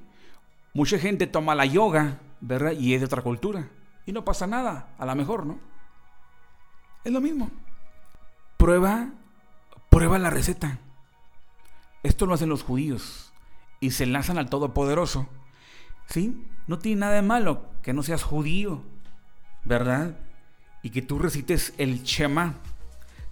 [0.75, 2.73] Mucha gente toma la yoga, ¿verdad?
[2.73, 3.69] Y es de otra cultura.
[4.05, 5.61] Y no pasa nada, a lo mejor, ¿no?
[7.05, 7.53] Es lo mismo.
[8.57, 9.11] Prueba,
[9.91, 10.81] prueba la receta.
[12.03, 13.33] Esto lo hacen los judíos.
[13.79, 15.29] Y se enlazan al Todopoderoso.
[16.07, 16.45] ¿Sí?
[16.67, 18.83] No tiene nada de malo que no seas judío,
[19.65, 20.19] ¿verdad?
[20.83, 22.57] Y que tú recites el Shema.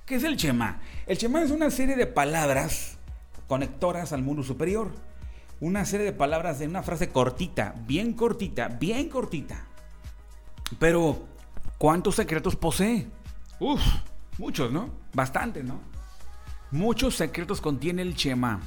[0.07, 0.81] ¿Qué es el Shema?
[1.07, 2.99] El Shema es una serie de palabras
[3.49, 4.91] conectoras al mundo superior.
[5.61, 9.65] Una serie de palabras de una frase cortita, bien cortita, bien cortita.
[10.79, 11.25] Pero,
[11.79, 13.07] ¿cuántos secretos posee?
[13.61, 13.81] Uf,
[14.37, 14.91] muchos, ¿no?
[15.15, 15.81] Bastante, ¿no?
[16.71, 18.61] Muchos secretos contiene el Shema.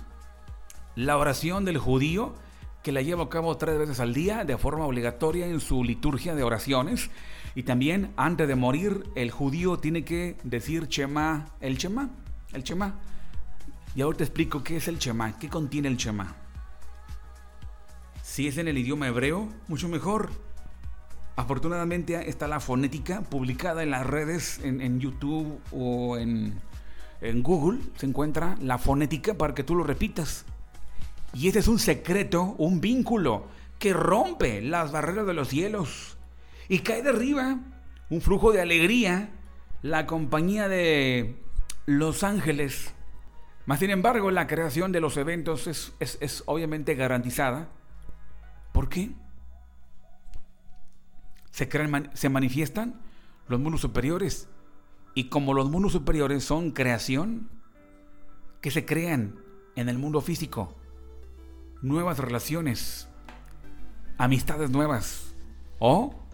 [0.96, 2.34] La oración del judío
[2.82, 6.34] que la lleva a cabo tres veces al día de forma obligatoria en su liturgia
[6.34, 7.12] de oraciones.
[7.58, 12.12] Y también antes de morir, el judío tiene que decir Shema, el Shema,
[12.54, 12.94] el Shema.
[13.96, 16.36] Y ahora te explico qué es el Shema, qué contiene el Shema.
[18.22, 20.30] Si es en el idioma hebreo, mucho mejor.
[21.36, 26.54] Afortunadamente está la fonética publicada en las redes, en, YouTube o en,
[27.22, 27.80] en Google.
[27.96, 30.46] Se encuentra la fonética para que tú lo repitas.
[31.34, 33.48] Y ese es un secreto, un vínculo
[33.80, 36.17] que rompe las barreras de los cielos
[36.70, 37.60] y cae de arriba
[38.10, 39.30] un flujo de alegría,
[39.82, 41.42] la compañía de
[41.86, 42.94] los ángeles.
[43.66, 45.68] Más sin embargo, la creación de los eventos
[46.00, 47.70] es, obviamente garantizada.
[48.72, 49.12] ¿Por qué?
[51.52, 53.02] Se, crean, se manifiestan
[53.48, 54.48] los mundos superiores.
[55.16, 57.50] Y como los mundos superiores son creación,
[58.62, 59.40] que se crean
[59.76, 60.78] en el mundo físico,
[61.82, 63.10] nuevas relaciones,
[64.18, 65.36] amistades nuevas
[65.80, 66.27] o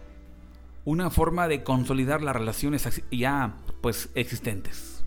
[0.84, 5.04] una forma de consolidar las relaciones ya pues existentes.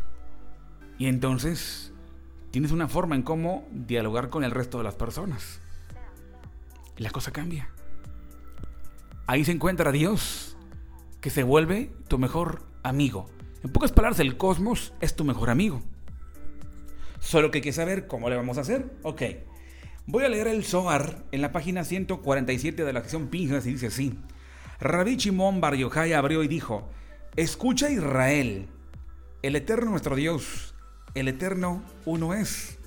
[0.97, 1.93] Y entonces
[2.51, 5.59] tienes una forma en cómo dialogar con el resto de las personas.
[6.97, 7.69] Y la cosa cambia.
[9.27, 10.57] Ahí se encuentra Dios,
[11.21, 13.29] que se vuelve tu mejor amigo.
[13.63, 15.81] En pocas palabras, el cosmos es tu mejor amigo.
[17.19, 18.95] Solo que hay que saber cómo le vamos a hacer.
[19.03, 19.21] Ok.
[20.05, 23.87] Voy a leer el Zohar en la página 147 de la sección Pinjas y dice
[23.87, 24.17] así.
[24.79, 26.89] Rabbi Shimon Bar Yochai abrió y dijo,
[27.35, 28.67] Escucha Israel,
[29.41, 30.75] el Eterno nuestro Dios,
[31.15, 32.77] el Eterno uno es.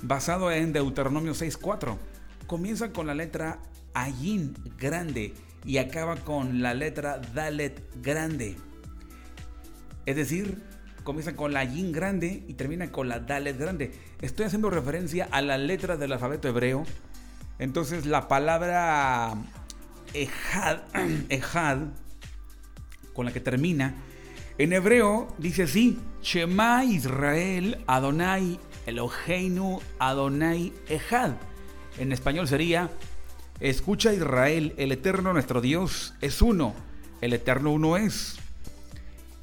[0.00, 1.96] Basado en Deuteronomio 6.4.
[2.46, 3.58] Comienza con la letra
[3.94, 8.56] Ayin grande y acaba con la letra Dalet grande.
[10.06, 10.62] Es decir,
[11.04, 13.92] comienza con la yin grande y termina con la dalet grande.
[14.20, 16.84] Estoy haciendo referencia a la letra del alfabeto hebreo.
[17.58, 19.34] Entonces la palabra
[20.14, 20.80] ejad,
[21.28, 21.78] ejad
[23.14, 23.94] con la que termina,
[24.58, 31.34] en hebreo dice así, Shema Israel Adonai Eloheinu Adonai Ejad.
[31.98, 32.90] En español sería,
[33.60, 36.74] escucha Israel, el eterno nuestro Dios es uno,
[37.20, 38.38] el eterno uno es.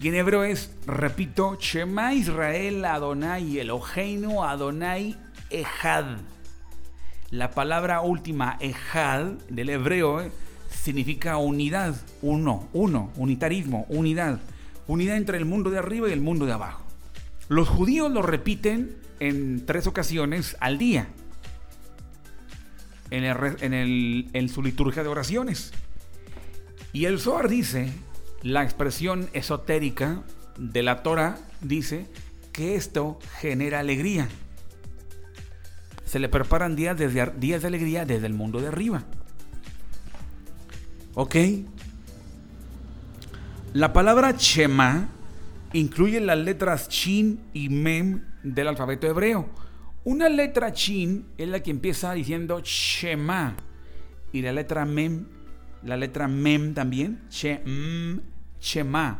[0.01, 5.15] Y en hebreo es, repito, Shema Israel Adonai Eloheinu Adonai
[5.49, 6.17] Ejad.
[7.29, 10.31] La palabra última, Ejad, del hebreo, eh,
[10.81, 14.39] significa unidad, uno, uno, unitarismo, unidad.
[14.87, 16.83] Unidad entre el mundo de arriba y el mundo de abajo.
[17.49, 21.07] Los judíos lo repiten en tres ocasiones al día.
[23.09, 25.71] En, en, en su liturgia de oraciones.
[26.93, 27.91] Y el Zohar dice
[28.41, 30.21] la expresión esotérica
[30.57, 32.05] de la Torah dice
[32.53, 34.29] que esto genera alegría.
[36.05, 39.03] se le preparan días, desde, días de alegría desde el mundo de arriba.
[41.15, 41.35] ¿Ok?
[43.73, 45.09] La palabra Shema
[45.71, 49.49] incluye las letras Shin y Mem del alfabeto hebreo.
[50.03, 53.55] Una letra Shin es la que empieza diciendo Shema.
[54.33, 55.27] Y la letra Mem,
[55.83, 58.21] la letra Mem también, Shem,
[58.59, 59.19] Shema.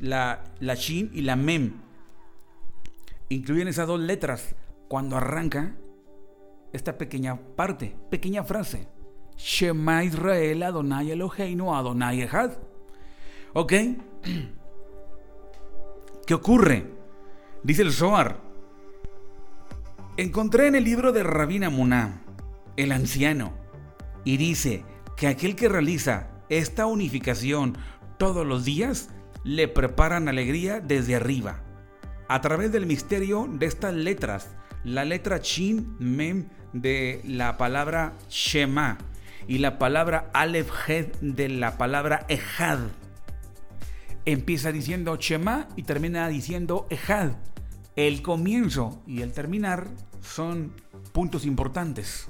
[0.00, 1.74] La, la Shin y la Mem.
[3.28, 4.56] Incluyen esas dos letras
[4.88, 5.76] cuando arranca
[6.72, 8.88] esta pequeña parte, pequeña frase.
[9.38, 12.52] Shema Israel Adonai Eloheinu Adonai Echad.
[13.54, 13.72] ¿Ok?
[16.26, 16.84] ¿Qué ocurre?
[17.62, 18.40] Dice el Zohar.
[20.16, 22.22] Encontré en el libro de Rabina Muná,
[22.76, 23.52] el anciano,
[24.24, 24.84] y dice
[25.16, 27.78] que aquel que realiza esta unificación
[28.18, 29.10] todos los días
[29.44, 31.62] le preparan alegría desde arriba,
[32.28, 34.48] a través del misterio de estas letras,
[34.82, 38.98] la letra Shin Mem de la palabra Shema
[39.48, 42.78] y la palabra Aleph Het de la palabra Ejad
[44.26, 47.32] empieza diciendo Shema y termina diciendo Ejad.
[47.96, 49.88] El comienzo y el terminar
[50.20, 50.74] son
[51.12, 52.28] puntos importantes.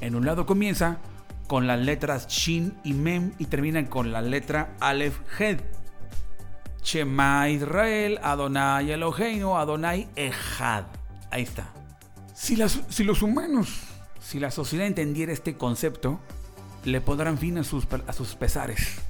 [0.00, 0.98] En un lado comienza
[1.46, 5.62] con las letras Shin y Mem y termina con la letra Aleph Het.
[6.82, 10.84] Shema Israel, Adonai Eloheinu, Adonai Ejad.
[11.30, 11.72] Ahí está.
[12.34, 13.93] Si, si, los humanos,
[14.24, 16.18] si la sociedad entendiera este concepto,
[16.84, 19.00] le pondrán fin a sus, a sus pesares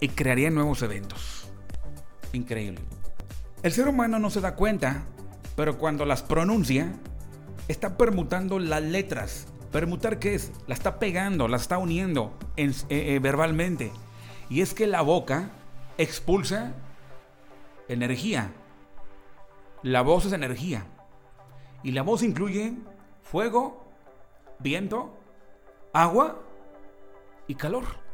[0.00, 1.48] y crearía nuevos eventos.
[2.34, 2.80] Increíble.
[3.62, 5.04] El ser humano no se da cuenta,
[5.56, 6.92] pero cuando las pronuncia,
[7.68, 9.46] está permutando las letras.
[9.72, 10.52] ¿Permutar qué es?
[10.66, 13.92] La está pegando, la está uniendo eh, eh, verbalmente.
[14.50, 15.50] Y es que la boca
[15.96, 16.74] expulsa
[17.88, 18.52] energía.
[19.82, 20.84] La voz es energía.
[21.82, 22.74] Y la voz incluye
[23.22, 23.87] fuego,
[24.58, 25.14] viento,
[25.92, 26.40] agua
[27.46, 28.08] y calor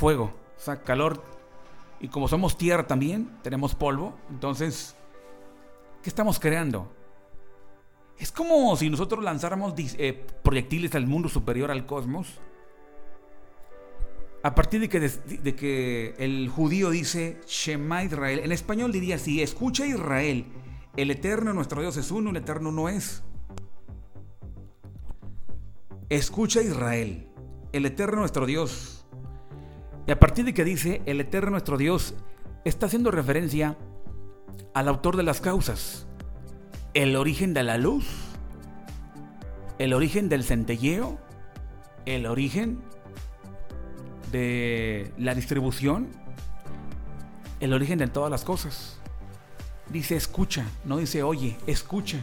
[0.00, 1.22] fuego, o sea, calor.
[2.00, 4.96] Y como somos tierra también, tenemos polvo, entonces,
[6.02, 6.90] ¿qué estamos creando?
[8.18, 12.40] Es como si nosotros lanzáramos eh, proyectiles al mundo superior, al cosmos.
[14.42, 19.42] A partir de que, de que el judío dice Shema Israel, en español diría así,
[19.42, 20.46] escucha Israel,
[20.96, 23.22] el eterno nuestro Dios es uno, el eterno no es.
[26.10, 27.28] Escucha Israel,
[27.72, 29.00] el eterno nuestro Dios
[30.06, 32.14] y a partir de que dice, el Eterno nuestro Dios
[32.64, 33.76] está haciendo referencia
[34.74, 36.06] al autor de las causas,
[36.94, 38.06] el origen de la luz,
[39.78, 41.18] el origen del centelleo,
[42.06, 42.80] el origen
[44.32, 46.08] de la distribución,
[47.60, 48.98] el origen de todas las cosas.
[49.90, 52.18] Dice escucha, no dice oye, escucha,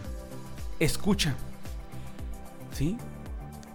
[0.80, 1.36] escucha.
[2.71, 2.97] ¿Sí?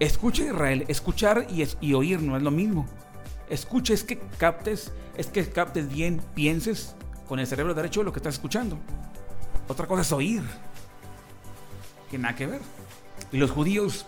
[0.03, 2.89] Escucha Israel, escuchar y, oír no es lo mismo.
[3.49, 6.97] Escucha, es que captes, es que captes bien, pienses
[7.29, 8.81] con el cerebro derecho lo que estás escuchando.
[9.69, 10.43] Otra cosa es oír,
[12.11, 12.61] que nada que ver.
[13.31, 14.05] Y los judíos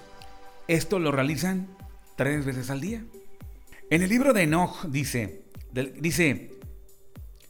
[0.66, 1.68] esto lo realizan
[2.16, 3.04] tres veces al día.
[3.88, 5.44] En el libro de Enoch dice,
[6.00, 6.56] dice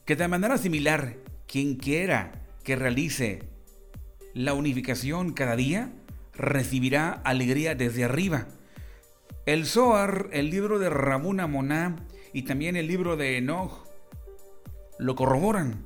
[0.04, 3.48] que de manera similar, quien quiera que realice
[4.35, 5.94] la unificación cada día,
[6.37, 8.47] recibirá alegría desde arriba
[9.47, 11.97] el Zohar, el libro de Ramuna Moná
[12.33, 13.87] y también el libro de Enoch
[14.99, 15.85] lo corroboran.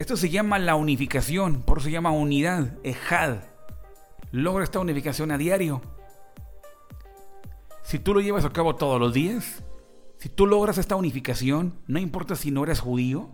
[0.00, 3.38] Esto se llama la unificación, por eso se llama unidad, ejad.
[4.32, 5.82] Logra esta unificación a diario.
[7.82, 9.62] Si tú lo llevas a cabo todos los días,
[10.18, 13.30] si tú logras esta unificación, no importa si no eres judío,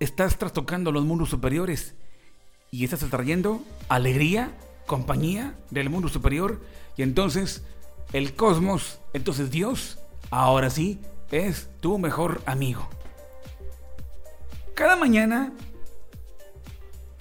[0.00, 1.94] estás trastocando los mundos superiores
[2.70, 4.52] y estás atrayendo alegría,
[4.86, 6.60] compañía del mundo superior
[6.96, 7.64] y entonces
[8.12, 9.98] el cosmos, entonces Dios,
[10.30, 12.88] ahora sí, es tu mejor amigo.
[14.74, 15.52] Cada mañana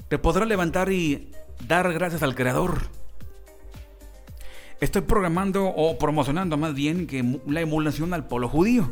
[0.08, 1.32] te podrás levantar y
[1.68, 2.88] dar gracias al Creador.
[4.80, 8.91] Estoy programando o promocionando más bien que la emulación al polo judío.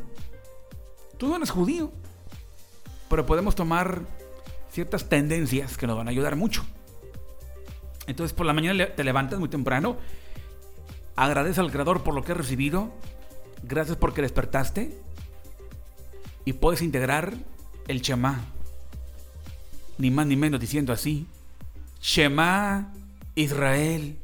[1.17, 1.91] Tú no eres judío,
[3.09, 4.01] pero podemos tomar
[4.77, 6.63] ciertas tendencias que nos van a ayudar mucho.
[8.05, 9.97] Entonces por la mañana te levantas muy temprano
[11.17, 12.91] Agradece al Creador por lo que has recibido.
[13.63, 14.95] Gracias porque despertaste.
[16.45, 17.33] Y puedes integrar
[17.87, 18.39] el Shema.
[19.97, 21.25] Ni más ni menos diciendo así.
[21.99, 22.93] Shema
[23.33, 24.19] Israel.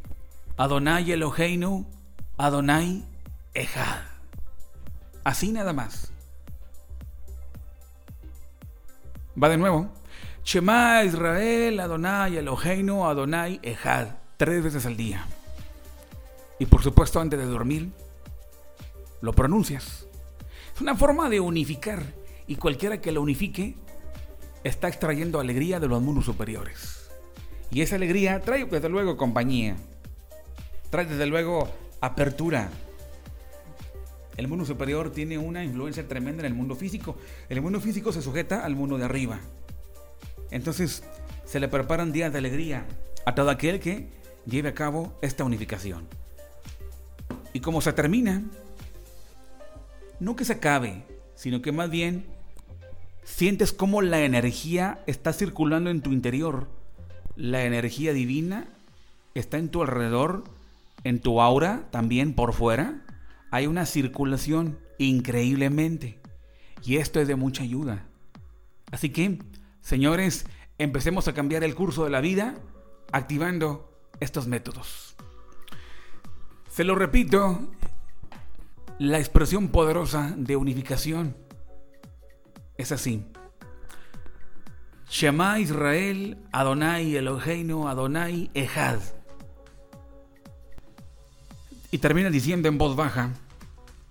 [0.55, 1.87] Adonai Eloheinu.
[2.37, 3.03] Adonai
[3.55, 4.03] Ejad.
[5.23, 6.11] Así nada más.
[9.41, 9.91] Va de nuevo.
[10.43, 15.25] Shema Israel, Adonai Eloheinu, Adonai Ejad, tres veces al día.
[16.59, 17.91] Y por supuesto antes de dormir,
[19.21, 20.05] lo pronuncias.
[20.75, 22.03] Es una forma de unificar
[22.45, 23.77] y cualquiera que lo unifique
[24.65, 27.09] está extrayendo alegría de los mundos superiores.
[27.71, 29.77] Y esa alegría trae desde luego compañía,
[30.89, 31.69] trae desde luego
[32.01, 32.69] apertura.
[34.35, 37.15] El mundo superior tiene una influencia tremenda en el mundo físico.
[37.47, 39.39] El mundo físico se sujeta al mundo de arriba.
[40.53, 41.03] Entonces
[41.45, 42.85] se le preparan días de alegría
[43.25, 44.07] a todo aquel que
[44.45, 46.07] lleve a cabo esta unificación.
[47.53, 48.43] Y como se termina,
[50.19, 52.27] no que se acabe, sino que más bien
[53.23, 56.67] sientes cómo la energía está circulando en tu interior.
[57.35, 58.67] La energía divina
[59.33, 60.43] está en tu alrededor,
[61.03, 63.01] en tu aura, también por fuera.
[63.49, 66.19] Hay una circulación increíblemente.
[66.85, 68.05] Y esto es de mucha ayuda.
[68.91, 69.39] Así que,
[69.83, 70.47] señores,
[70.79, 72.55] empecemos a cambiar el curso de la vida
[73.11, 75.15] activando estos métodos.
[76.69, 77.59] Se lo repito,
[78.97, 81.35] la expresión poderosa de unificación
[82.77, 83.23] es así.
[85.09, 88.99] Shema Israel, Adonai Eloheinu, Adonai Ejad.
[91.91, 93.29] Y termina diciendo en voz baja,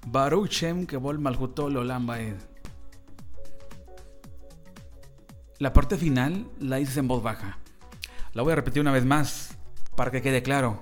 [0.06, 2.06] Baruch Shem Kebol Malhutol Olam
[5.58, 7.58] La parte final la dices en voz baja.
[8.32, 9.56] La voy a repetir una vez más
[9.96, 10.80] para que quede claro.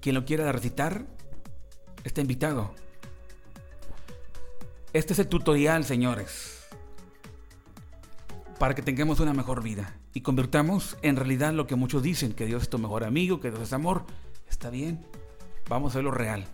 [0.00, 1.06] Quien lo quiera recitar
[2.04, 2.74] está invitado.
[4.92, 6.64] Este es el tutorial, señores,
[8.58, 12.46] para que tengamos una mejor vida y convirtamos en realidad lo que muchos dicen, que
[12.46, 14.06] Dios es tu mejor amigo, que Dios es amor.
[14.48, 15.04] Está bien,
[15.68, 16.46] vamos a ver lo real.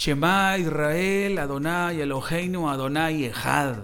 [0.00, 3.76] Shema Israel, Adonai Eloheinu, Adonai Ejad.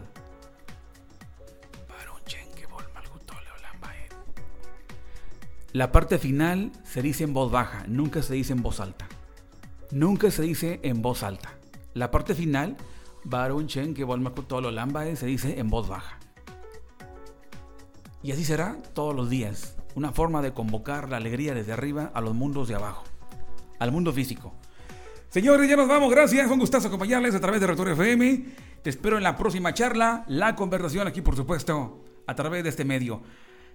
[5.72, 9.06] La parte final se dice en voz baja, nunca se dice en voz alta
[9.90, 11.50] nunca se dice en voz alta.
[11.92, 12.78] La parte final,
[13.24, 14.06] Barun Chen, que
[15.16, 16.18] se dice en voz baja.
[18.22, 19.76] Y así será todos los días.
[19.94, 23.04] Una forma de convocar la alegría desde arriba a los mundos de abajo,
[23.78, 24.54] al mundo físico.
[25.28, 26.10] Señores, ya nos vamos.
[26.10, 26.50] Gracias.
[26.50, 28.44] Un gustazo acompañarles a través de Rector FM.
[28.82, 32.84] Te espero en la próxima charla, la conversación aquí, por supuesto, a través de este
[32.84, 33.20] medio.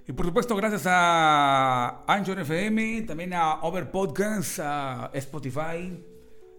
[0.08, 6.04] Y por supuesto, gracias a Anchor FM, también a Over Podcast, a Spotify,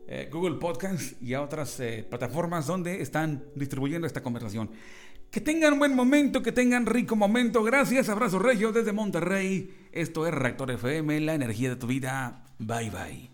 [0.06, 4.70] eh, Google Podcast y a otras eh, plataformas donde están distribuyendo esta conversación.
[5.30, 7.64] Que tengan un buen momento, que tengan rico momento.
[7.64, 9.88] Gracias, abrazo regio desde Monterrey.
[9.90, 12.44] Esto es Reactor FM, la energía de tu vida.
[12.58, 13.31] Bye bye.